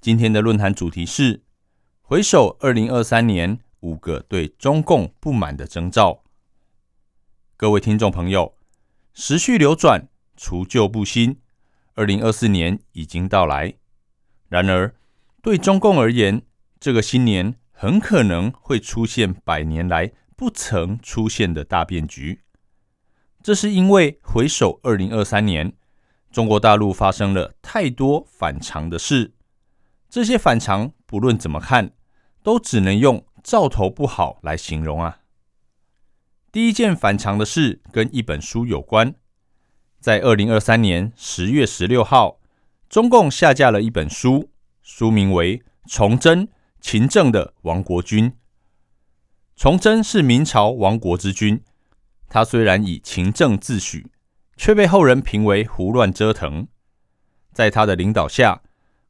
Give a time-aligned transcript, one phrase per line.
[0.00, 1.42] 今天的论坛主题是
[2.02, 6.22] 回首二零二三年五个对中共不满的征兆。
[7.56, 8.54] 各位听众朋友，
[9.12, 11.40] 时序流转，除旧布新，
[11.94, 13.74] 二零二四年已经到来。
[14.48, 14.94] 然而，
[15.42, 16.42] 对中共而言，
[16.78, 22.42] 这个新年很可能会出现百年来不曾出现的大变局。
[23.42, 25.72] 这是因为回首二零二三年，
[26.30, 29.32] 中国大陆发生了太多反常的事。
[30.08, 31.92] 这些反常不论怎么看，
[32.42, 35.20] 都只能用兆头不好来形容啊。
[36.50, 39.14] 第一件反常的事跟一本书有关，
[40.00, 42.40] 在二零二三年十月十六号，
[42.88, 44.50] 中共下架了一本书，
[44.82, 46.48] 书名为《崇祯
[46.80, 48.30] 勤政的亡国君》。
[49.56, 51.62] 崇祯是明朝亡国之君。
[52.28, 54.06] 他虽然以勤政自诩，
[54.56, 56.68] 却被后人评为胡乱折腾。
[57.52, 58.62] 在他的领导下，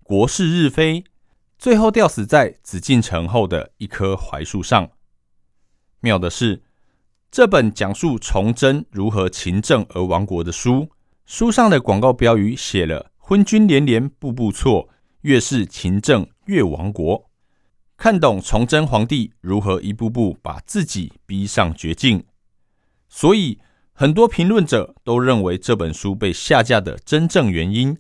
[0.09, 1.05] 国势日非，
[1.59, 4.91] 最后吊死在紫禁城后的一棵槐树上。
[6.01, 6.63] 妙的是，
[7.31, 10.89] 这本讲述崇祯如何勤政而亡国的书，
[11.27, 14.89] 书上的广告标语写了“昏君连连步步错，
[15.21, 17.29] 越是勤政越亡国”。
[17.99, 22.25] 看懂崇祯皇帝如何一步步把自己逼上绝境。
[23.11, 23.59] 所以，
[23.93, 27.99] 很多评论者都认为这本书被下架的真正原因，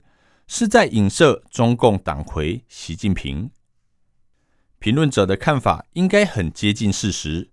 [0.50, 3.50] 是在影射中共党魁习近平。
[4.78, 7.50] 评论者的看法应该很接近事实，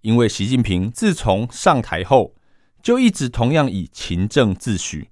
[0.00, 2.34] 因为习近平自从上台后，
[2.82, 5.06] 就一直同样以勤政自诩，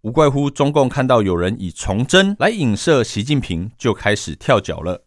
[0.00, 5.04] 无怪乎中共看到有人以崇祯来影射习近平，就开始跳脚了。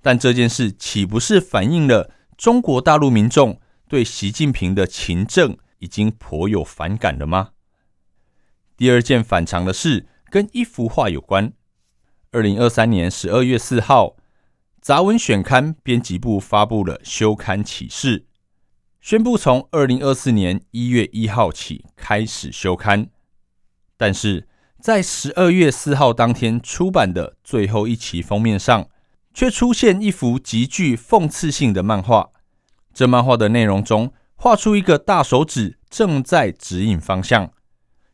[0.00, 3.60] 但这件事岂不是反映了中国大陆民众？
[3.88, 7.50] 对习近平的勤政已经颇有反感了吗？
[8.76, 11.52] 第二件反常的事跟一幅画有关。
[12.32, 14.16] 二零二三年十二月四号，
[14.80, 18.26] 杂文选刊编辑部发布了休刊启事，
[19.00, 23.08] 宣布从二零二四年一月一号起开始休刊。
[23.96, 24.46] 但是
[24.80, 28.88] 在十二月四号当天出版的最后一期封面上，
[29.32, 32.30] 却出现一幅极具讽刺性的漫画。
[32.92, 37.52] 这漫画的内容中，画出一个大手指正在指引方向，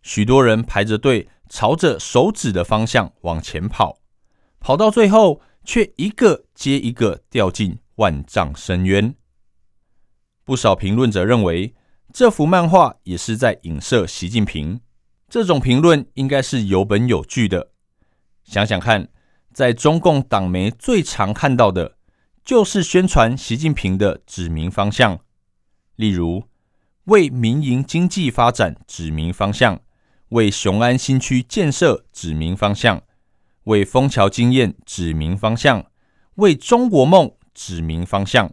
[0.03, 3.99] 许多人排着队朝着手指的方向往前跑，
[4.59, 9.15] 跑到最后却一个接一个掉进万丈深渊。
[10.45, 11.75] 不少评论者认为，
[12.11, 14.81] 这幅漫画也是在影射习近平。
[15.29, 17.73] 这种评论应该是有本有据的。
[18.45, 19.09] 想想看，
[19.53, 21.99] 在中共党媒最常看到的。
[22.43, 25.21] 就是宣传习近平的指明方向，
[25.97, 26.49] 例如
[27.05, 29.81] 为民营经济发展指明方向，
[30.33, 33.03] 为雄安新区建设指明方向，
[33.65, 35.87] 为枫桥经验指明方向，
[36.35, 38.53] 为中国梦指明方向。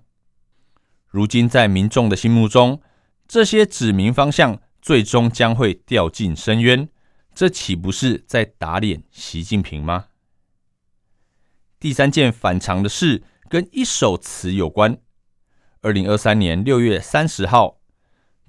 [1.07, 2.81] 如今在民众的心目中，
[3.27, 6.87] 这些指明方向最终将会掉进深渊，
[7.33, 10.05] 这岂不是在打脸习近平吗？
[11.79, 13.23] 第三件反常的事。
[13.49, 14.99] 跟一首词有关。
[15.81, 17.79] 二零二三年六月三十号，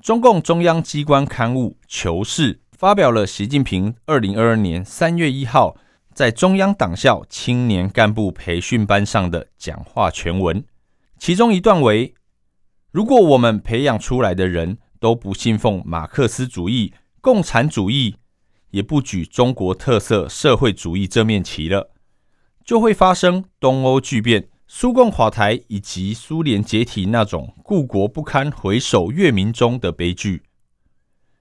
[0.03, 5.77] 中共中央机关刊物《求是》发表了习近平二零二二年三月一号
[6.15, 10.65] 在中央党校青年干部培训班上的讲话全文。
[11.19, 12.15] 其中一段为
[12.91, 18.17] ：“如果我们培养出来的人都不信奉马克思主义、共产主义，
[18.71, 21.91] 也不举中国特色社会主义这面旗了，
[22.65, 30.45] 就会发生东欧巨变。”苏共垮台以及苏联解体那种故国不堪回首月明中的悲剧，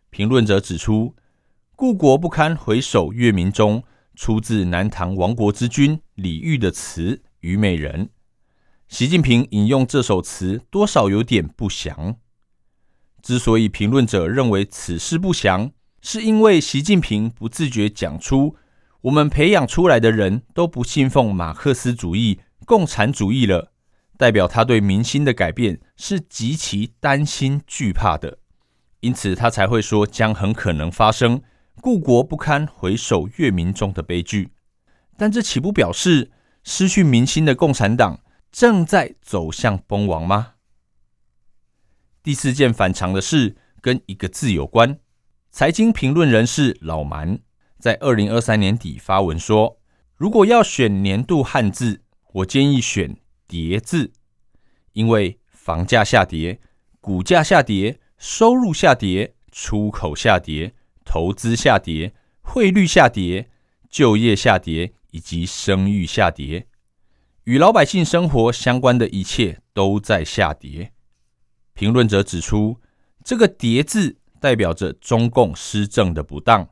[0.09, 1.15] 评论者指出
[1.79, 3.81] ，“故国不堪回首月明中”
[4.13, 8.07] 出自南唐亡国之君李煜的词《虞美人》。
[8.89, 12.17] 习近平引用这首词，多少有点不祥。
[13.21, 15.71] 之所以评论者认为此事不祥，
[16.01, 18.57] 是因为习近平不自觉讲出，
[19.03, 22.41] 我们培养出来的人都不信奉马克思主义。
[22.65, 23.71] 共产主义了，
[24.17, 28.39] 代表他对民心的改变是极其担心惧怕的，
[28.99, 31.41] 因此他才会说将很可能发生
[31.79, 34.51] 故国不堪回首月明中的悲剧。
[35.17, 36.31] 但这岂不表示
[36.63, 38.21] 失去民心的共产党
[38.51, 40.53] 正在走向崩亡吗？
[42.21, 44.99] 第四件反常的事跟一个字有关。
[45.51, 47.39] 财经评论人士老蛮
[47.79, 49.79] 在二零二三年底发文说
[50.15, 52.01] ：“如果要选年度汉字，
[52.33, 53.17] 我建议选
[53.47, 54.11] ‘跌’字，
[54.93, 56.61] 因为房价下跌、
[57.01, 60.75] 股价下跌、收入下跌、出口下跌、
[61.11, 63.49] 投资下跌、汇率下跌、
[63.89, 66.67] 就业下跌以及生育下跌，
[67.45, 70.91] 与老百姓生活相关的一切都在下跌。”
[71.73, 72.79] 评论者指出，
[73.23, 76.69] 这个“跌”字代表着中共施政的不当，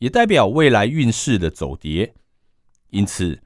[0.00, 2.14] 也代表未来运势的走跌。
[2.90, 3.40] 因此，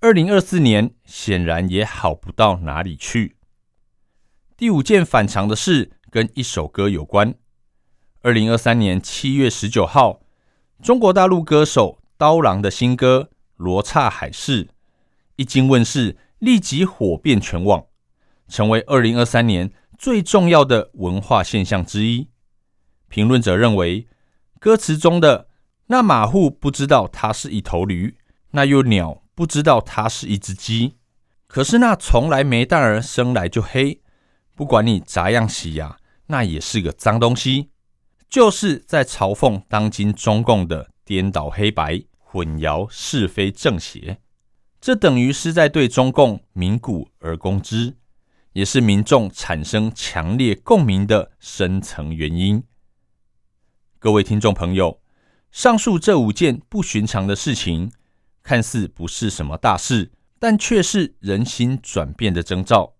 [0.00, 3.36] 二零二四年显然也好不到哪里去。
[4.56, 7.34] 第五件反常的事跟一首歌有关。
[8.24, 10.22] 二零二三年七月十九号，
[10.82, 14.64] 中国大陆歌手刀郎的新歌《罗刹海市》
[15.36, 17.84] 一经问世，立即火遍全网，
[18.48, 19.70] 成为二零二三年。
[19.98, 22.30] 最重要的文化现象之一，
[23.10, 24.08] 评论者认为，
[24.58, 25.48] 歌词中的
[25.88, 28.16] 那马户不知道它是一头驴，
[28.52, 30.94] 那又鸟不知道它是一只鸡，
[31.46, 34.00] 可是那从来没蛋儿生来就黑，
[34.54, 35.98] 不管你咋样洗呀，
[36.28, 37.68] 那也是个脏东西，
[38.34, 44.18] 就是在嘲讽当今中共的颠倒黑白、混淆是非正邪，
[44.80, 47.94] 这等于是在对中共鸣鼓而攻之。
[48.54, 52.64] 也是民众产生强烈共鸣的深层原因。
[54.00, 55.00] 各位听众朋友，
[55.52, 57.92] 上述这五件不寻常的事情，
[58.42, 60.10] 看似不是什么大事，
[60.40, 62.94] 但却是人心转变的征兆。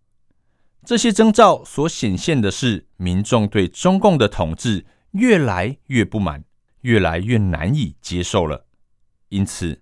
[0.85, 6.45] 这些征兆所显现的是，民众对中共的统治越来越不满，
[6.81, 8.67] 越来越难以接受了。
[9.29, 9.81] 因此，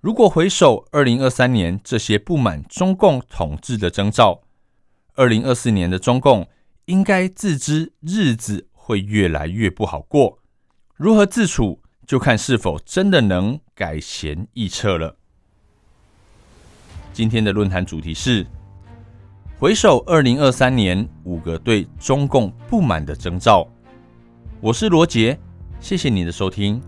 [0.00, 4.42] 如果回首二零二三年这些不满中共统治的征兆，
[5.16, 6.48] 二零二四年的中共
[6.86, 10.38] 应该自知日子会越来越不好过，
[10.96, 15.14] 如何自处，就看是否真的能改弦易辙了。
[17.12, 18.46] 今天的论坛主题是：
[19.58, 23.68] 回首二零二三年五个对中共不满的征兆。
[24.62, 25.38] 我是罗杰，
[25.80, 26.82] 谢谢你的收听。